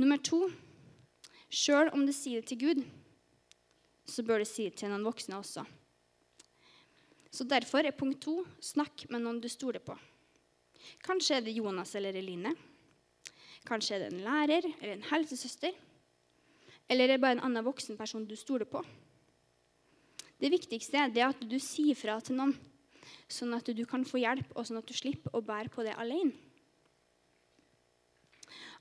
Nummer 0.00 0.20
to 0.24 0.46
sjøl 1.52 1.90
om 1.92 2.06
du 2.06 2.12
sier 2.14 2.40
det 2.40 2.52
til 2.52 2.60
Gud, 2.60 2.84
så 4.08 4.24
bør 4.26 4.42
du 4.42 4.48
si 4.48 4.68
det 4.68 4.78
til 4.80 4.90
noen 4.92 5.04
voksne 5.06 5.38
også. 5.38 5.66
Så 7.30 7.46
Derfor 7.46 7.86
er 7.86 7.94
punkt 7.94 8.22
to 8.24 8.40
snakk 8.64 9.06
med 9.10 9.22
noen 9.22 9.38
du 9.42 9.48
stoler 9.50 9.82
på. 9.84 9.94
Kanskje 11.04 11.36
er 11.36 11.44
det 11.44 11.54
Jonas 11.54 11.92
eller 11.98 12.16
Eline. 12.18 12.54
Kanskje 13.68 13.96
er 13.96 14.02
det 14.02 14.08
en 14.14 14.24
lærer 14.24 14.66
eller 14.80 14.96
en 14.96 15.06
helsesøster. 15.12 15.76
Eller 16.90 17.06
er 17.06 17.14
det 17.14 17.22
bare 17.22 17.38
en 17.38 17.44
annen 17.46 17.66
voksen 17.66 17.98
person 17.98 18.26
du 18.26 18.34
stoler 18.38 18.66
på. 18.66 18.82
Det 20.40 20.50
viktigste 20.50 20.96
er 20.96 21.28
at 21.28 21.42
du 21.44 21.58
sier 21.62 21.94
fra 21.94 22.16
til 22.24 22.38
noen, 22.40 22.56
sånn 23.30 23.54
at 23.56 23.68
du 23.76 23.82
kan 23.88 24.04
få 24.06 24.20
hjelp, 24.22 24.52
og 24.54 24.66
sånn 24.66 24.80
at 24.80 24.88
du 24.88 24.94
slipper 24.96 25.34
å 25.36 25.42
bære 25.44 25.72
på 25.72 25.84
det 25.86 25.96
alene. 25.98 26.36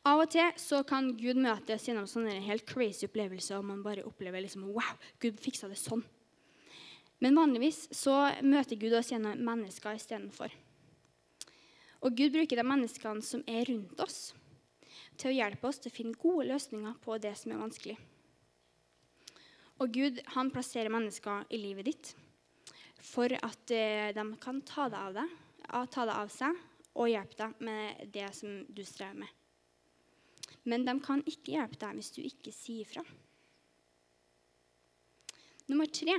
Av 0.07 0.21
og 0.21 0.29
til 0.31 0.53
så 0.59 0.79
kan 0.87 1.11
Gud 1.19 1.37
møte 1.43 1.75
oss 1.75 1.85
gjennom 1.89 2.07
sånne 2.07 2.37
helt 2.45 2.65
crazy 2.69 3.05
opplevelser, 3.09 3.59
og 3.59 3.67
man 3.67 3.83
bare 3.83 4.05
opplever 4.07 4.41
liksom 4.41 4.69
Wow, 4.71 4.95
Gud 5.19 5.41
fiksa 5.43 5.67
det 5.67 5.79
sånn. 5.79 6.05
Men 7.19 7.35
vanligvis 7.35 7.89
så 7.91 8.15
møter 8.45 8.79
Gud 8.79 8.95
oss 8.95 9.11
gjennom 9.11 9.41
mennesker 9.43 9.97
istedenfor. 9.99 10.53
Og 11.99 12.15
Gud 12.15 12.31
bruker 12.31 12.55
de 12.55 12.63
menneskene 12.63 13.23
som 13.25 13.43
er 13.43 13.67
rundt 13.67 13.99
oss, 13.99 14.31
til 15.19 15.33
å 15.33 15.35
hjelpe 15.35 15.67
oss 15.67 15.81
til 15.83 15.91
å 15.91 15.97
finne 15.97 16.21
gode 16.21 16.47
løsninger 16.47 16.95
på 17.03 17.17
det 17.19 17.33
som 17.35 17.51
er 17.51 17.59
vanskelig. 17.59 17.97
Og 19.83 19.91
Gud 19.95 20.23
han 20.35 20.51
plasserer 20.51 20.91
mennesker 20.91 21.43
i 21.51 21.59
livet 21.59 21.91
ditt 21.91 22.13
for 23.05 23.31
at 23.33 23.71
eh, 23.71 24.09
de 24.15 24.25
kan 24.41 24.61
ta 24.67 24.87
det 24.91 24.99
av, 24.99 25.15
deg, 25.15 25.35
ta 25.93 26.05
det 26.07 26.15
av 26.15 26.31
seg 26.33 26.57
og 26.99 27.11
hjelpe 27.11 27.37
deg 27.39 27.63
med 27.63 28.09
det 28.13 28.27
som 28.35 28.61
du 28.67 28.83
strever 28.85 29.21
med. 29.23 29.35
Men 30.67 30.83
de 30.85 30.95
kan 31.03 31.23
ikke 31.29 31.55
hjelpe 31.55 31.79
deg 31.81 31.99
hvis 31.99 32.11
du 32.17 32.21
ikke 32.25 32.53
sier 32.53 32.83
ifra. 32.83 33.05
Nummer 35.69 35.89
tre 35.93 36.17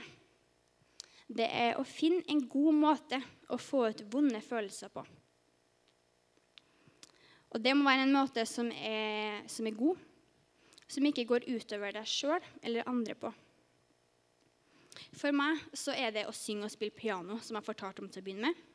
det 1.30 1.46
er 1.46 1.76
å 1.78 1.86
finne 1.86 2.24
en 2.30 2.42
god 2.50 2.74
måte 2.74 3.20
å 3.54 3.58
få 3.60 3.84
ut 3.92 4.00
vonde 4.10 4.40
følelser 4.42 4.90
på. 4.90 5.04
Og 7.50 7.62
det 7.62 7.74
må 7.74 7.86
være 7.86 8.06
en 8.06 8.14
måte 8.14 8.42
som 8.46 8.70
er, 8.70 9.42
som 9.50 9.66
er 9.66 9.78
god, 9.78 9.98
som 10.90 11.06
ikke 11.06 11.26
går 11.30 11.46
utover 11.50 11.94
deg 11.94 12.08
sjøl 12.10 12.42
eller 12.62 12.88
andre 12.90 13.14
på. 13.18 13.30
For 15.16 15.34
meg 15.34 15.58
så 15.74 15.94
er 15.96 16.12
det 16.14 16.26
å 16.28 16.34
synge 16.34 16.68
og 16.68 16.72
spille 16.72 16.94
piano 16.94 17.38
som 17.42 17.58
jeg 17.58 17.66
fortalte 17.66 18.02
om 18.02 18.10
til 18.10 18.22
å 18.22 18.26
begynne 18.26 18.50
med. 18.50 18.66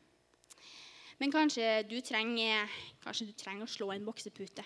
Men 1.16 1.32
kanskje 1.32 1.80
du, 1.88 1.96
trenger, 2.04 2.68
kanskje 3.00 3.30
du 3.30 3.32
trenger 3.32 3.64
å 3.64 3.72
slå 3.72 3.88
en 3.94 4.04
boksepute. 4.04 4.64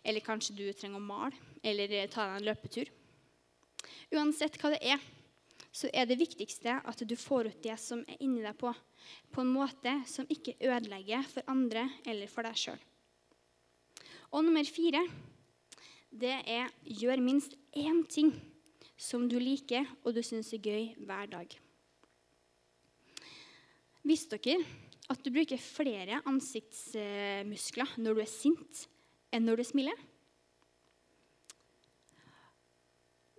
Eller 0.00 0.24
kanskje 0.24 0.56
du 0.56 0.64
trenger 0.72 0.96
å 0.96 1.04
male 1.04 1.36
eller 1.60 1.92
ta 2.08 2.24
deg 2.30 2.38
en 2.38 2.48
løpetur. 2.48 2.90
Uansett 4.16 4.56
hva 4.56 4.72
det 4.72 4.80
er, 4.94 5.02
så 5.68 5.90
er 5.92 6.08
det 6.08 6.16
viktigste 6.18 6.78
at 6.80 7.02
du 7.04 7.12
får 7.18 7.50
ut 7.50 7.62
det 7.62 7.76
som 7.80 8.00
er 8.08 8.22
inni 8.24 8.40
deg 8.40 8.56
på, 8.56 8.72
på 9.34 9.44
en 9.44 9.52
måte 9.52 9.98
som 10.08 10.28
ikke 10.32 10.56
ødelegger 10.64 11.28
for 11.28 11.52
andre 11.52 11.84
eller 12.08 12.30
for 12.32 12.48
deg 12.48 12.56
sjøl. 12.56 12.80
Og 14.32 14.44
nummer 14.44 14.64
fire 14.64 15.04
det 16.08 16.38
er 16.48 16.72
gjør 16.88 17.20
minst 17.20 17.52
én 17.76 18.00
ting 18.08 18.32
som 18.98 19.28
du 19.30 19.38
liker 19.38 19.86
og 20.02 20.16
du 20.16 20.20
syns 20.26 20.50
er 20.52 20.62
gøy 20.62 20.90
hver 21.06 21.30
dag. 21.30 21.54
Visste 24.06 24.38
dere 24.42 24.66
at 25.08 25.22
du 25.24 25.30
bruker 25.32 25.60
flere 25.62 26.20
ansiktsmuskler 26.28 27.96
når 28.02 28.18
du 28.18 28.22
er 28.22 28.30
sint, 28.30 28.84
enn 29.32 29.46
når 29.46 29.60
du 29.60 29.68
smiler? 29.70 30.06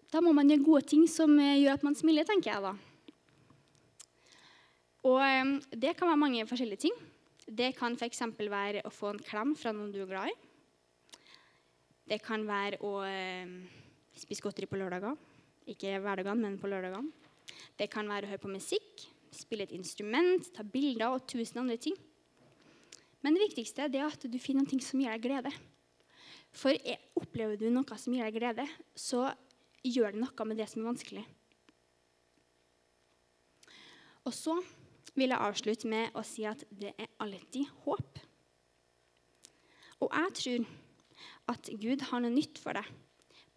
Da 0.10 0.24
må 0.25 0.34
man 0.34 0.50
gjøre 0.50 0.66
gode 0.66 0.88
ting 0.89 1.04
som 1.10 1.36
eh, 1.38 1.60
gjør 1.62 1.75
at 1.78 1.84
man 1.86 1.98
smiler, 1.98 2.25
tenker 2.25 2.50
jeg 2.50 2.63
da. 2.66 2.72
Og 5.06 5.20
eh, 5.22 5.51
det 5.78 5.94
kan 5.98 6.10
være 6.10 6.22
mange 6.24 6.48
forskjellige 6.50 6.88
ting. 6.88 6.96
Det 7.46 7.75
kan 7.78 7.94
f.eks. 7.98 8.24
være 8.39 8.82
å 8.86 8.94
få 8.94 9.13
en 9.13 9.22
klem 9.22 9.54
fra 9.58 9.74
noen 9.74 9.94
du 9.94 10.01
er 10.01 10.10
glad 10.10 10.32
i. 10.32 10.38
Det 12.10 12.18
kan 12.25 12.42
være 12.50 12.82
å 12.82 12.96
eh, 13.06 13.54
spise 14.18 14.42
godteri 14.42 14.70
på 14.70 14.82
lørdager. 14.82 15.13
Ikke 15.70 16.00
hverdagene, 16.02 16.42
men 16.42 16.60
på 16.60 16.70
lørdagene. 16.72 17.12
Det 17.78 17.90
kan 17.92 18.08
være 18.10 18.28
å 18.28 18.32
høre 18.34 18.42
på 18.42 18.52
musikk, 18.52 19.06
spille 19.34 19.66
et 19.68 19.76
instrument, 19.76 20.48
ta 20.56 20.66
bilder 20.66 21.14
og 21.14 21.28
tusen 21.30 21.62
andre 21.62 21.78
ting. 21.82 21.98
Men 23.22 23.36
det 23.36 23.50
viktigste 23.50 23.86
er 23.88 24.06
at 24.06 24.24
du 24.26 24.40
finner 24.42 24.66
noe 24.66 24.84
som 24.84 25.02
gir 25.02 25.12
deg 25.12 25.26
glede. 25.26 25.52
For 26.56 26.74
opplever 27.20 27.60
du 27.60 27.68
noe 27.70 28.00
som 28.00 28.16
gir 28.16 28.26
deg 28.26 28.40
glede, 28.40 28.65
så 28.96 29.28
gjør 29.86 30.15
det 30.15 30.24
noe 30.24 30.48
med 30.50 30.60
det 30.60 30.70
som 30.72 30.82
er 30.82 30.89
vanskelig. 30.89 31.26
Og 34.28 34.36
så 34.36 34.58
vil 35.15 35.34
jeg 35.34 35.41
avslutte 35.41 35.89
med 35.89 36.15
å 36.17 36.24
si 36.26 36.46
at 36.48 36.63
det 36.70 36.93
er 36.98 37.12
alltid 37.24 37.70
håp. 37.86 38.20
Og 40.00 40.12
jeg 40.15 40.36
tror 40.39 40.67
at 41.52 41.72
Gud 41.82 42.06
har 42.10 42.24
noe 42.24 42.34
nytt 42.34 42.60
for 42.62 42.78
deg 42.78 42.88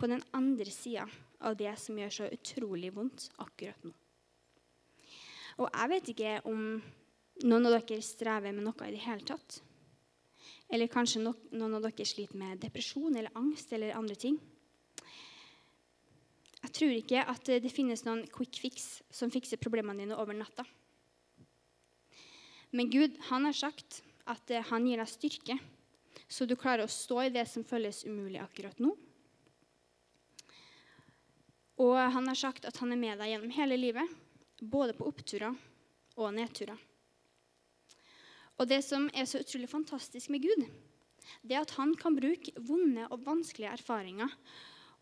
på 0.01 0.09
den 0.11 0.25
andre 0.35 0.73
sida 0.75 1.07
av 1.43 1.57
det 1.59 1.73
som 1.81 1.99
gjør 1.99 2.15
så 2.17 2.31
utrolig 2.33 2.93
vondt 2.95 3.29
akkurat 3.43 3.87
nå. 3.87 3.93
Og 5.61 5.69
jeg 5.69 5.93
vet 5.93 6.11
ikke 6.15 6.37
om 6.49 6.63
noen 7.45 7.69
av 7.69 7.77
dere 7.77 8.05
strever 8.05 8.55
med 8.55 8.65
noe 8.65 8.89
i 8.89 8.95
det 8.95 9.03
hele 9.05 9.27
tatt. 9.29 9.59
Eller 10.73 10.91
kanskje 10.93 11.21
noen 11.25 11.77
av 11.77 11.85
dere 11.85 12.07
sliter 12.09 12.39
med 12.41 12.63
depresjon 12.63 13.17
eller 13.17 13.35
angst 13.39 13.73
eller 13.77 13.97
andre 13.99 14.17
ting. 14.17 14.39
Jeg 16.63 16.75
tror 16.79 16.95
ikke 16.95 17.25
at 17.29 17.51
det 17.65 17.75
finnes 17.75 18.05
noen 18.07 18.23
quick 18.31 18.61
fix 18.63 19.03
som 19.13 19.33
fikser 19.35 19.61
problemene 19.61 20.05
dine 20.05 20.17
over 20.17 20.37
natta. 20.37 20.65
Men 22.73 22.89
Gud 22.89 23.19
han 23.29 23.45
har 23.45 23.57
sagt 23.57 24.01
at 24.31 24.49
han 24.71 24.87
gir 24.87 25.03
deg 25.03 25.11
styrke, 25.11 25.57
så 26.31 26.47
du 26.47 26.55
klarer 26.57 26.87
å 26.87 26.93
stå 26.93 27.27
i 27.27 27.33
det 27.35 27.45
som 27.51 27.67
føles 27.67 28.05
umulig 28.07 28.41
akkurat 28.41 28.79
nå. 28.81 28.95
Og 31.83 31.99
han 31.99 32.29
har 32.31 32.39
sagt 32.39 32.67
at 32.69 32.79
han 32.83 32.95
er 32.95 33.01
med 33.01 33.19
deg 33.19 33.33
gjennom 33.33 33.53
hele 33.57 33.79
livet, 33.81 34.17
både 34.63 34.95
på 34.95 35.09
oppturer 35.11 35.57
og 36.21 36.35
nedturer. 36.37 36.79
Og 38.61 38.69
det 38.71 38.83
som 38.87 39.09
er 39.17 39.27
så 39.27 39.41
utrolig 39.43 39.71
fantastisk 39.71 40.31
med 40.31 40.45
Gud, 40.45 40.67
det 41.43 41.57
er 41.57 41.65
at 41.65 41.75
han 41.79 41.95
kan 41.99 42.15
bruke 42.15 42.53
vonde 42.63 43.09
og 43.09 43.25
vanskelige 43.27 43.73
erfaringer 43.73 44.31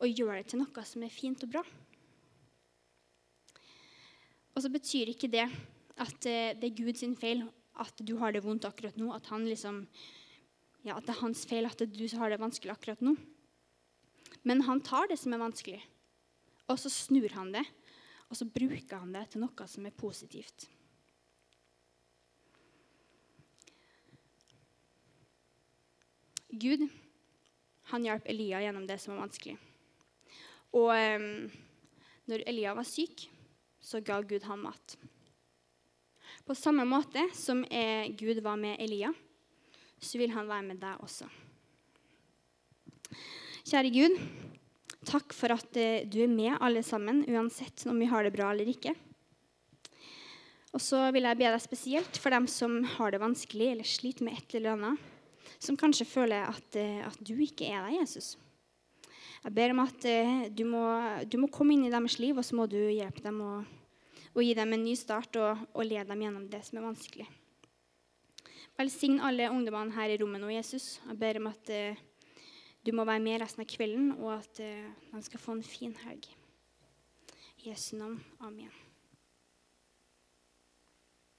og 0.01 0.09
gjøre 0.09 0.41
det 0.41 0.53
til 0.53 0.63
noe 0.63 0.85
som 0.87 1.05
er 1.05 1.13
fint 1.13 1.43
og 1.45 1.53
bra. 1.53 1.65
Og 4.55 4.65
så 4.65 4.71
betyr 4.73 5.13
ikke 5.13 5.31
det 5.33 5.45
at 6.01 6.29
eh, 6.29 6.55
det 6.57 6.71
er 6.71 6.79
Guds 6.79 7.05
feil 7.21 7.45
at 7.81 8.03
du 8.05 8.17
har 8.21 8.33
det 8.33 8.43
vondt 8.45 8.67
akkurat 8.69 8.97
nå. 9.01 9.11
At, 9.15 9.29
liksom, 9.45 9.83
ja, 10.87 10.97
at 10.97 11.07
det 11.07 11.15
er 11.15 11.23
hans 11.23 11.45
feil 11.49 11.69
at 11.69 11.81
du 11.81 12.05
har 12.17 12.33
det 12.33 12.41
vanskelig 12.41 12.75
akkurat 12.75 13.05
nå. 13.05 13.15
Men 14.49 14.65
han 14.65 14.81
tar 14.85 15.11
det 15.11 15.19
som 15.21 15.35
er 15.37 15.43
vanskelig, 15.43 15.81
og 16.71 16.79
så 16.79 16.91
snur 16.93 17.33
han 17.35 17.53
det. 17.55 17.65
Og 18.31 18.39
så 18.39 18.47
bruker 18.47 19.01
han 19.03 19.15
det 19.15 19.25
til 19.33 19.43
noe 19.43 19.67
som 19.67 19.87
er 19.89 19.97
positivt. 19.97 20.69
Gud 26.51 26.87
han 27.91 28.07
hjalp 28.07 28.27
Elia 28.31 28.61
gjennom 28.63 28.87
det 28.87 28.99
som 29.03 29.15
var 29.15 29.25
vanskelig. 29.25 29.57
Og 30.79 30.91
um, 30.95 31.51
når 32.31 32.45
Elia 32.47 32.75
var 32.79 32.87
syk, 32.87 33.27
så 33.83 33.99
ga 34.05 34.21
Gud 34.23 34.47
ham 34.47 34.63
mat. 34.69 34.95
På 36.47 36.55
samme 36.55 36.85
måte 36.87 37.25
som 37.35 37.63
Gud 38.19 38.41
var 38.43 38.57
med 38.59 38.79
Elia, 38.83 39.11
så 39.99 40.19
vil 40.19 40.33
han 40.35 40.49
være 40.49 40.67
med 40.67 40.81
deg 40.83 41.03
også. 41.05 41.27
Kjære 43.67 43.91
Gud, 43.95 44.17
takk 45.09 45.33
for 45.37 45.55
at 45.55 45.77
eh, 45.81 46.05
du 46.09 46.21
er 46.25 46.33
med 46.33 46.59
alle 46.61 46.83
sammen, 46.87 47.23
uansett 47.29 47.87
om 47.89 47.99
vi 48.01 48.09
har 48.11 48.27
det 48.27 48.35
bra 48.35 48.51
eller 48.53 48.69
ikke. 48.69 48.95
Og 50.71 50.83
så 50.83 51.03
vil 51.15 51.27
jeg 51.27 51.39
be 51.41 51.49
deg 51.49 51.63
spesielt 51.63 52.21
for 52.21 52.35
dem 52.35 52.47
som 52.51 52.77
har 52.97 53.11
det 53.11 53.23
vanskelig 53.23 53.73
eller 53.73 53.89
sliter 53.89 54.27
med 54.27 54.39
et 54.39 54.55
eller 54.59 54.77
annet, 54.77 55.09
som 55.59 55.79
kanskje 55.79 56.07
føler 56.09 56.47
at, 56.47 56.79
eh, 56.79 57.01
at 57.07 57.19
du 57.25 57.35
ikke 57.43 57.67
er 57.73 57.83
der, 57.87 57.97
Jesus. 58.01 58.37
Jeg 59.41 59.57
ber 59.57 59.73
om 59.73 59.83
at 59.87 60.05
eh, 60.05 60.47
du 60.53 60.67
må, 60.69 60.85
du 61.25 61.39
må, 61.41 61.51
komme 61.53 61.75
inn 61.75 61.89
i 61.89 61.93
deres 61.93 62.19
liv, 62.21 62.37
og 62.37 62.47
så 62.47 62.59
må 62.59 62.69
du 62.71 62.79
hjelpe 62.79 63.25
dem 63.25 63.41
å, 63.43 63.53
å 64.37 64.45
gi 64.45 64.55
dem 64.55 64.77
en 64.77 64.85
ny 64.85 64.95
start 64.99 65.41
og, 65.41 65.65
og 65.73 65.87
lede 65.89 66.11
dem 66.13 66.27
gjennom 66.27 66.47
det 66.53 66.63
som 66.67 66.79
er 66.79 66.87
vanskelig. 66.91 67.29
Velsign 68.79 69.19
alle 69.25 69.51
ungdommene 69.53 69.97
her 69.97 70.13
i 70.13 70.21
rommet 70.21 70.41
nå, 70.41 70.53
Jesus. 70.55 71.01
Jeg 71.09 71.19
ber 71.21 71.41
om 71.41 71.51
at 71.51 71.73
du 72.87 72.93
må 72.97 73.05
være 73.05 73.21
med 73.21 73.43
resten 73.43 73.65
av 73.65 73.69
kvelden, 73.69 74.13
og 74.19 74.39
at 74.39 74.63
uh, 74.65 74.93
de 75.13 75.23
skal 75.27 75.43
få 75.43 75.59
en 75.59 75.67
fin 75.67 75.97
helg. 76.07 76.31
I 77.61 77.69
Jesu 77.71 77.97
navn. 77.97 78.23
Amen. 78.41 78.90